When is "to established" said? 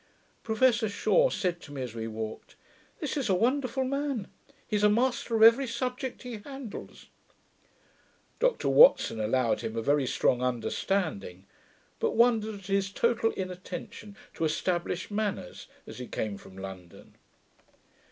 14.33-15.11